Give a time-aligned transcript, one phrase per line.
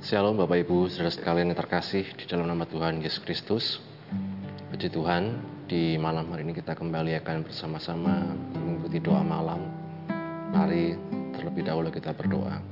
[0.00, 3.84] Shalom Bapak Ibu, saudara sekalian yang terkasih di dalam nama Tuhan Yesus Kristus.
[4.72, 9.60] Puji Tuhan, di malam hari ini kita kembali akan bersama-sama mengikuti doa malam.
[10.56, 10.96] Mari
[11.36, 12.64] terlebih dahulu kita berdoa.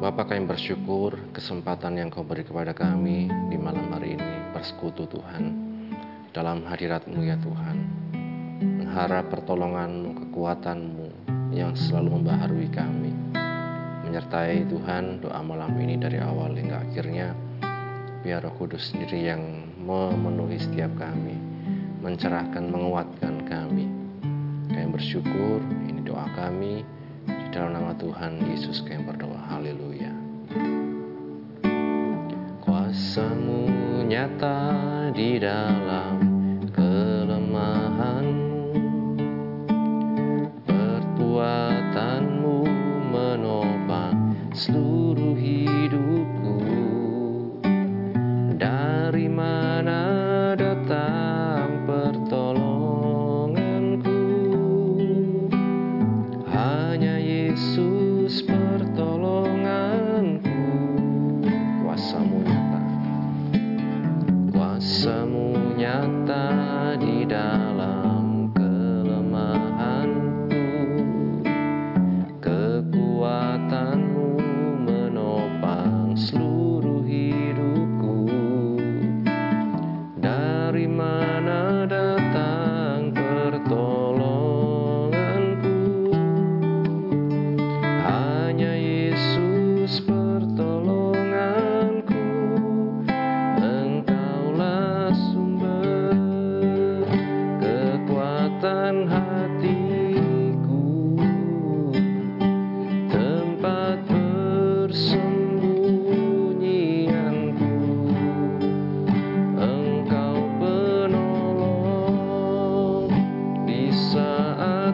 [0.00, 5.52] Bapak kami bersyukur kesempatan yang kau beri kepada kami di malam hari ini bersekutu Tuhan
[6.32, 7.76] dalam hadiratmu ya Tuhan.
[8.80, 11.08] Mengharap pertolonganmu, kekuatanmu
[11.52, 13.12] yang selalu membaharui kami
[14.16, 17.36] menyertai Tuhan doa malam ini dari awal hingga akhirnya
[18.24, 21.36] biar Roh Kudus sendiri yang memenuhi setiap kami
[22.00, 23.84] mencerahkan menguatkan kami.
[24.72, 26.80] Kami bersyukur ini doa kami
[27.28, 29.36] di dalam nama Tuhan Yesus kami berdoa.
[29.52, 30.08] Haleluya.
[32.64, 33.68] Kuasamu
[34.08, 34.64] nyata
[35.12, 36.25] di dalam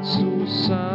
[0.02, 0.91] so sad.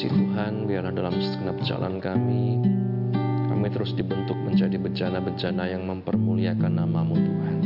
[0.00, 2.56] Kasih Tuhan biarlah dalam segenap jalan kami
[3.52, 7.56] kami terus dibentuk menjadi bejana-bejana yang mempermuliakan namamu Tuhan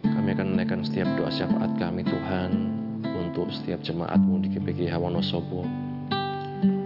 [0.00, 2.48] kami akan menaikkan setiap doa syafaat kami Tuhan
[3.12, 5.68] untuk setiap jemaatmu di GPG Wonosobo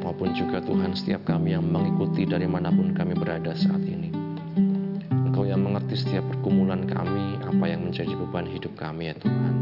[0.03, 4.11] maupun juga Tuhan setiap kami yang mengikuti dari mana pun kami berada saat ini.
[5.31, 9.54] Engkau yang mengerti setiap pergumulan kami, apa yang menjadi beban hidup kami ya Tuhan.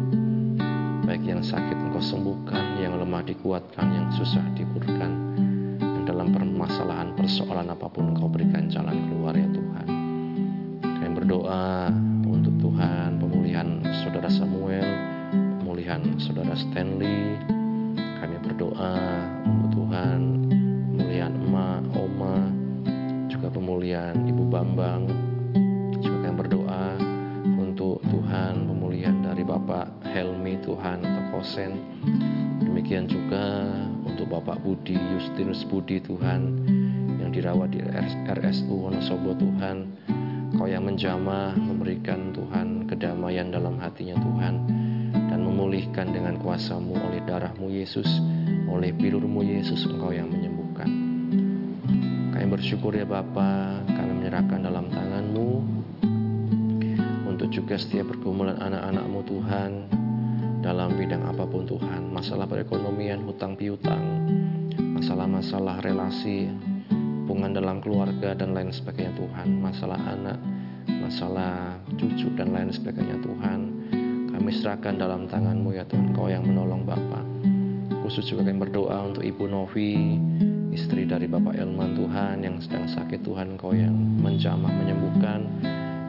[1.02, 5.34] Baik yang sakit Engkau sembuhkan, yang lemah dikuatkan, yang susah dikurkan.
[5.82, 9.86] Dan dalam permasalahan persoalan apa pun Engkau berikan jalan keluar ya Tuhan.
[10.78, 11.90] Kami berdoa
[12.22, 14.86] untuk Tuhan pemulihan saudara Samuel,
[15.58, 17.61] pemulihan saudara Stanley.
[29.82, 31.74] Bapak Helmi Tuhan atau Kosen.
[32.62, 33.66] Demikian juga
[34.06, 36.62] untuk Bapak Budi Justinus Budi Tuhan
[37.18, 37.82] yang dirawat di
[38.30, 39.90] RSU Wonosobo Tuhan.
[40.54, 44.54] Kau yang menjamah memberikan Tuhan kedamaian dalam hatinya Tuhan
[45.10, 48.06] dan memulihkan dengan kuasamu oleh darahmu Yesus,
[48.70, 50.86] oleh pilurmu Yesus Engkau yang menyembuhkan.
[52.30, 54.71] Kami bersyukur ya Bapa, kami menyerahkan dalam
[57.72, 59.70] juga setiap pergumulan anak-anakmu Tuhan.
[60.92, 64.28] bidang apa pun Tuhan, masalah perekonomian, hutang piutang,
[64.76, 66.52] masalah-masalah relasi,
[67.24, 70.36] hubungan dalam keluarga dan lain sebagainya Tuhan, masalah anak,
[70.84, 73.60] masalah cucu dan lain sebagainya Tuhan.
[74.36, 77.24] Kami serahkan dalam tangan-Mu ya Tuhan, Kau yang menolong Bapak.
[78.04, 80.20] Khusus juga kami berdoa untuk Ibu Novi,
[80.76, 85.40] istri dari Bapak Elman Tuhan yang sedang sakit Tuhan, Kau yang menjamah menyembuhkan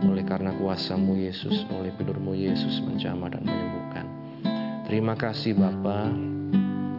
[0.07, 4.05] oleh karena kuasamu Yesus, oleh pilurmu Yesus menjamah dan menyembuhkan.
[4.87, 6.11] Terima kasih Bapa,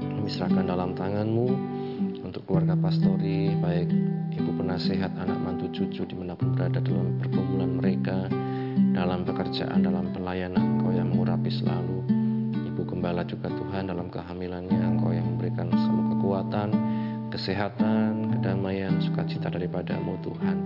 [0.00, 1.48] kami serahkan dalam tanganmu
[2.24, 3.88] untuk keluarga pastori, baik
[4.34, 8.26] ibu penasehat, anak mantu cucu di mana pun berada dalam pergumulan mereka,
[8.96, 12.02] dalam pekerjaan, dalam pelayanan, Engkau yang mengurapi selalu.
[12.74, 16.68] Ibu gembala juga Tuhan dalam kehamilannya, Engkau yang memberikan selalu kekuatan,
[17.30, 20.56] kesehatan, kedamaian, sukacita daripadamu Tuhan.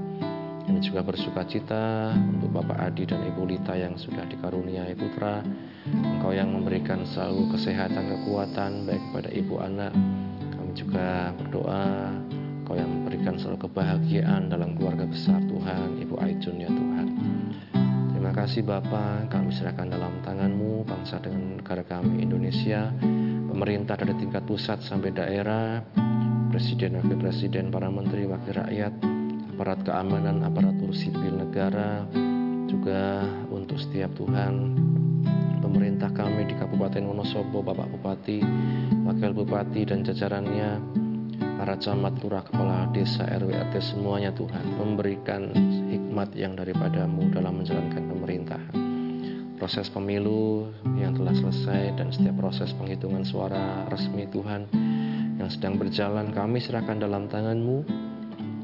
[0.78, 5.42] Kami juga bersuka cita untuk Bapak Adi dan Ibu Lita yang sudah dikaruniai putra.
[5.90, 9.90] Engkau yang memberikan selalu kesehatan, kekuatan baik kepada ibu anak.
[10.54, 12.14] Kami juga berdoa
[12.62, 17.06] Engkau yang memberikan selalu kebahagiaan dalam keluarga besar Tuhan, Ibu Aijun ya Tuhan.
[18.14, 22.94] Terima kasih Bapak, kami serahkan dalam tanganmu bangsa dengan negara kami Indonesia,
[23.50, 25.82] pemerintah dari tingkat pusat sampai daerah,
[26.54, 29.07] presiden, wakil presiden, para menteri, wakil rakyat,
[29.58, 32.06] aparat keamanan, aparatur sipil negara,
[32.70, 34.78] juga untuk setiap Tuhan
[35.58, 38.38] pemerintah kami di Kabupaten Wonosobo, Bapak Bupati,
[39.02, 40.78] Wakil Bupati dan jajarannya,
[41.58, 45.50] para camat, lurah, kepala desa, RW, RT semuanya Tuhan memberikan
[45.90, 48.74] hikmat yang daripadamu dalam menjalankan pemerintahan.
[49.58, 50.70] Proses pemilu
[51.02, 54.70] yang telah selesai dan setiap proses penghitungan suara resmi Tuhan
[55.42, 58.06] yang sedang berjalan kami serahkan dalam tanganmu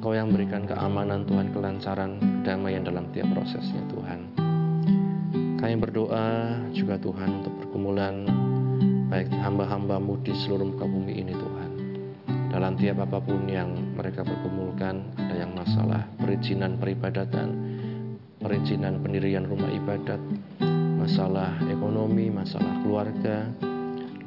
[0.04, 4.36] Kau yang berikan keamanan Tuhan, kelancaran, kedamaian dalam tiap prosesnya Tuhan.
[5.56, 8.28] Kami berdoa juga Tuhan untuk pergumulan
[9.08, 11.70] baik hamba-hambamu di seluruh muka bumi ini Tuhan.
[12.52, 17.56] Dalam tiap apa pun yang mereka pergumulkan, ada yang masalah perizinan peribadatan,
[18.44, 20.20] perizinan pendirian rumah ibadat,
[21.00, 23.48] masalah ekonomi, masalah keluarga,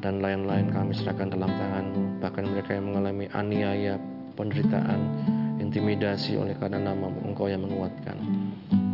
[0.02, 2.18] dan lain-lain kami serahkan dalam tanganmu.
[2.18, 4.02] Bahkan mereka yang mengalami aniaya,
[4.34, 5.37] penderitaan,
[5.68, 8.16] intimidasi oleh karena nama Engkau yang menguatkan.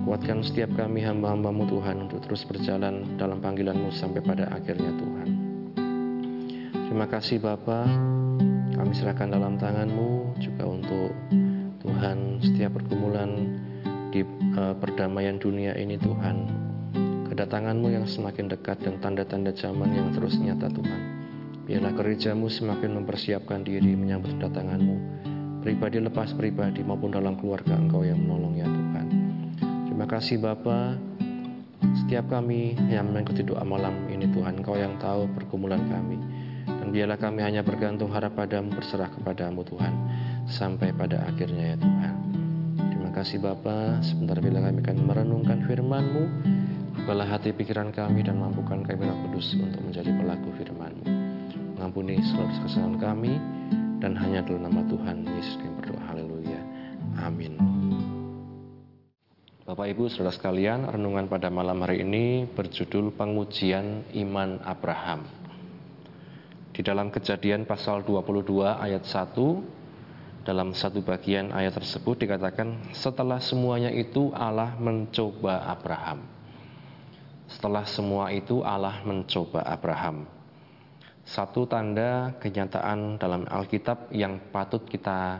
[0.03, 5.27] Kuatkan setiap kami hamba-hambamu Tuhan untuk terus berjalan dalam panggilanmu sampai pada akhirnya Tuhan.
[6.89, 7.87] Terima kasih Bapa,
[8.73, 11.13] kami serahkan dalam tanganmu juga untuk
[11.85, 13.31] Tuhan setiap pergumulan
[14.11, 14.25] di
[14.57, 16.65] uh, perdamaian dunia ini Tuhan.
[17.31, 21.01] Kedatanganmu yang semakin dekat dan tanda-tanda zaman yang terus nyata Tuhan.
[21.63, 25.23] Biarlah gerejamu semakin mempersiapkan diri menyambut kedatanganmu
[25.63, 29.05] pribadi lepas pribadi maupun dalam keluarga Engkau yang menolong ya Tuhan.
[29.87, 30.99] Terima kasih Bapa.
[32.03, 36.19] Setiap kami yang mengikuti doa malam ini Tuhan, Engkau yang tahu pergumulan kami.
[36.67, 39.93] Dan biarlah kami hanya bergantung harap padamu, berserah kepadamu Tuhan,
[40.51, 42.13] sampai pada akhirnya ya Tuhan.
[42.91, 44.03] Terima kasih Bapa.
[44.03, 46.23] Sebentar bila kami akan merenungkan firman-Mu,
[46.99, 51.07] bukalah hati pikiran kami dan mampukan kami Kudus untuk menjadi pelaku firman-Mu.
[51.79, 53.39] Mengampuni seluruh kesalahan kami,
[54.03, 56.01] dan hanya dalam nama Tuhan Yesus kami berdoa.
[56.11, 56.59] Haleluya.
[57.23, 57.55] Amin.
[59.63, 65.23] Bapak Ibu Saudara sekalian, renungan pada malam hari ini berjudul Pengujian Iman Abraham.
[66.75, 73.87] Di dalam Kejadian pasal 22 ayat 1 dalam satu bagian ayat tersebut dikatakan setelah semuanya
[73.87, 76.27] itu Allah mencoba Abraham.
[77.47, 80.27] Setelah semua itu Allah mencoba Abraham.
[81.23, 85.39] Satu tanda kenyataan dalam Alkitab yang patut kita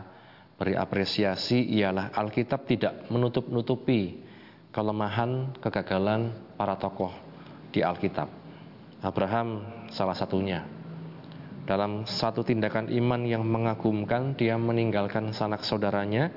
[0.56, 4.24] beri apresiasi ialah Alkitab tidak menutup-nutupi
[4.72, 7.12] kelemahan, kegagalan para tokoh
[7.68, 8.26] di Alkitab.
[9.04, 9.60] Abraham
[9.92, 10.64] salah satunya.
[11.68, 16.32] Dalam satu tindakan iman yang mengagumkan, dia meninggalkan sanak saudaranya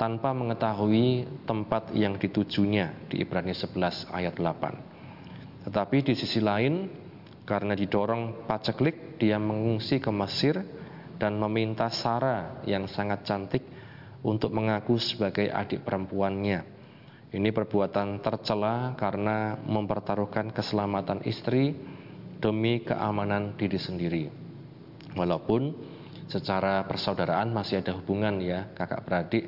[0.00, 5.68] tanpa mengetahui tempat yang ditujunya di Ibrani 11 ayat 8.
[5.68, 7.01] Tetapi di sisi lain,
[7.42, 10.62] karena didorong paceklik, dia mengungsi ke Mesir
[11.18, 13.62] dan meminta Sarah yang sangat cantik
[14.22, 16.62] untuk mengaku sebagai adik perempuannya.
[17.32, 21.74] Ini perbuatan tercela karena mempertaruhkan keselamatan istri
[22.38, 24.24] demi keamanan diri sendiri.
[25.16, 25.72] Walaupun
[26.28, 29.44] secara persaudaraan masih ada hubungan ya kakak beradik,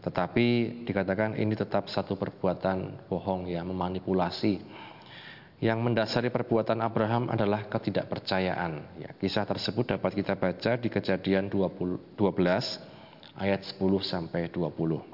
[0.00, 4.60] tetapi dikatakan ini tetap satu perbuatan bohong ya memanipulasi
[5.60, 8.72] yang mendasari perbuatan Abraham adalah ketidakpercayaan.
[8.96, 15.04] Ya, kisah tersebut dapat kita baca di Kejadian 20, 12 ayat 10 sampai 20.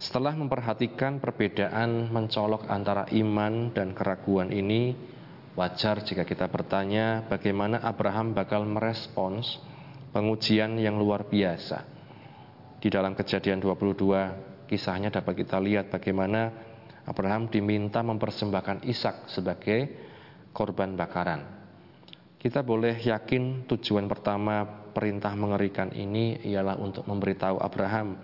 [0.00, 5.12] Setelah memperhatikan perbedaan mencolok antara iman dan keraguan ini,
[5.54, 9.62] Wajar jika kita bertanya bagaimana Abraham bakal merespons
[10.10, 11.86] pengujian yang luar biasa.
[12.82, 16.73] Di dalam kejadian 22 kisahnya dapat kita lihat bagaimana
[17.04, 19.88] Abraham diminta mempersembahkan Ishak sebagai
[20.56, 21.44] korban bakaran.
[22.40, 28.20] Kita boleh yakin tujuan pertama perintah mengerikan ini ialah untuk memberitahu Abraham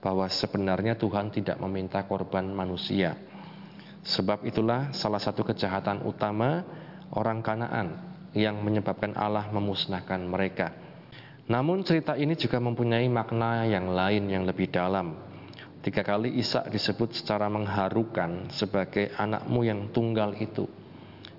[0.00, 3.30] bahwa sebenarnya Tuhan tidak meminta korban manusia
[4.00, 6.64] Sebab itulah salah satu kejahatan utama
[7.12, 8.00] orang Kanaan
[8.32, 10.72] yang menyebabkan Allah memusnahkan mereka.
[11.50, 15.29] Namun cerita ini juga mempunyai makna yang lain yang lebih dalam.
[15.80, 20.68] Tiga kali Ishak disebut secara mengharukan sebagai anakmu yang tunggal itu.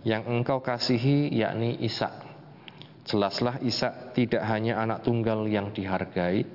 [0.02, 2.26] Yang engkau kasihi yakni Ishak.
[3.06, 6.50] Jelaslah Ishak tidak hanya anak tunggal yang dihargai,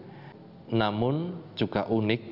[0.75, 2.23] namun juga unik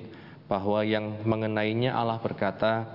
[0.51, 2.91] bahwa yang mengenainya Allah berkata,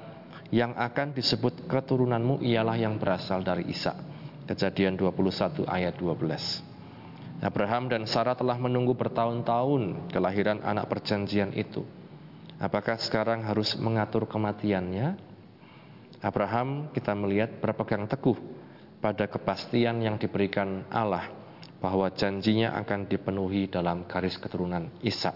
[0.52, 3.95] yang akan disebut keturunanmu ialah yang berasal dari Ishak.
[4.52, 7.39] Kejadian 21 ayat 12.
[7.39, 11.88] Abraham dan Sarah telah menunggu bertahun-tahun kelahiran anak perjanjian itu.
[12.60, 15.15] Apakah sekarang harus mengatur kematiannya?
[16.19, 18.36] Abraham kita melihat berpegang teguh
[19.00, 21.32] pada kepastian yang diberikan Allah
[21.80, 25.32] bahwa janjinya akan dipenuhi dalam garis keturunan Ishak.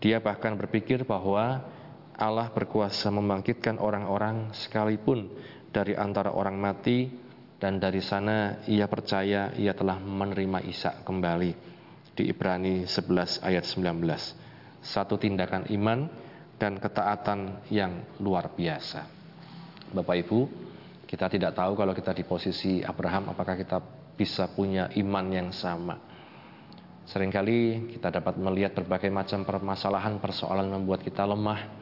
[0.00, 1.60] Dia bahkan berpikir bahwa
[2.16, 5.28] Allah berkuasa membangkitkan orang-orang sekalipun
[5.68, 7.12] dari antara orang mati
[7.60, 11.52] dan dari sana ia percaya ia telah menerima Isa kembali
[12.16, 16.08] di Ibrani 11 ayat 19 satu tindakan iman
[16.60, 19.08] dan ketaatan yang luar biasa.
[19.96, 20.40] Bapak Ibu
[21.08, 23.80] kita tidak tahu kalau kita di posisi Abraham apakah kita
[24.14, 25.96] bisa punya iman yang sama.
[27.08, 31.80] Seringkali kita dapat melihat berbagai macam permasalahan persoalan membuat kita lemah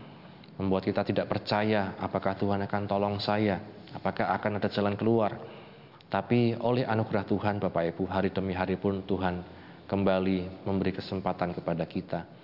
[0.56, 3.62] membuat kita tidak percaya apakah Tuhan akan tolong saya,
[3.94, 5.38] apakah akan ada jalan keluar.
[6.08, 9.44] Tapi oleh anugerah Tuhan Bapak Ibu, hari demi hari pun Tuhan
[9.86, 12.37] kembali memberi kesempatan kepada kita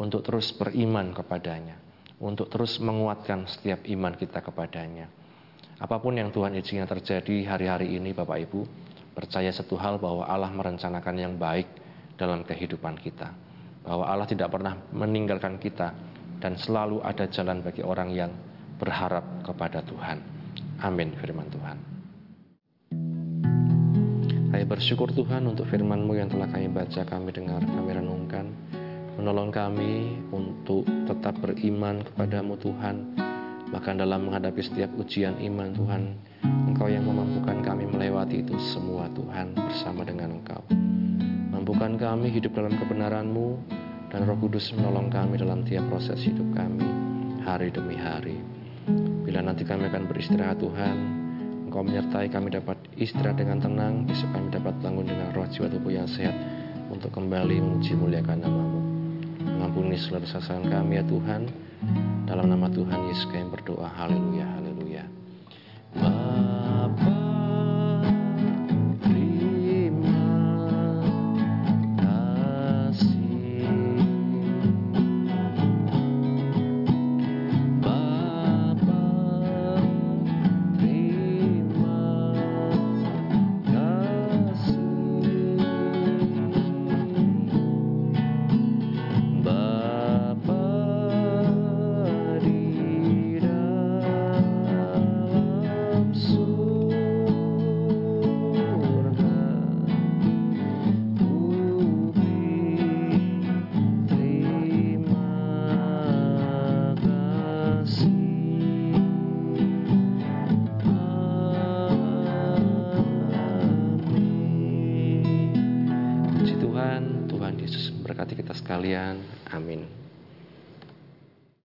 [0.00, 1.76] untuk terus beriman kepadanya,
[2.16, 5.12] untuk terus menguatkan setiap iman kita kepadanya.
[5.76, 8.64] Apa pun yang Tuhan izinkan terjadi hari-hari ini Bapak Ibu,
[9.12, 11.68] percaya satu hal bahwa Allah merencanakan yang baik
[12.16, 13.28] dalam kehidupan kita.
[13.84, 15.92] Bahwa Allah tidak pernah meninggalkan kita,
[16.40, 18.32] dan selalu ada jalan bagi orang yang
[18.80, 20.24] berharap kepada Tuhan.
[20.80, 21.76] Amin firman Tuhan.
[24.48, 28.48] Saya bersyukur Tuhan untuk firman-Mu yang telah kami baca, kami dengar, kami renungkan.
[29.20, 33.20] Menolong kami untuk tetap beriman kepadamu Tuhan.
[33.68, 36.02] Bahkan dalam menghadapi setiap ujian iman Tuhan,
[36.40, 40.64] Engkau yang memampukan kami melewati itu semua Tuhan bersama dengan Engkau.
[41.52, 43.60] Mampukan kami hidup dalam kebenaran-Mu,
[44.08, 46.88] dan Roh Kudus menolong kami dalam tiap proses hidup kami
[47.44, 48.40] hari demi hari.
[49.28, 50.96] Bila nanti kami akan beristirahat Tuhan,
[51.68, 55.92] Engkau menyertai kami dapat istirahat dengan tenang, besok kami dapat bangun dengan roh jiwa tubuh
[55.92, 56.32] yang sehat
[56.88, 58.89] untuk kembali memuji muliakan namamu.
[59.60, 61.52] Mengampuni seluruh kesalahan kami ya Tuhan,
[62.24, 64.48] dalam nama Tuhan Yesus kami berdoa, haleluya,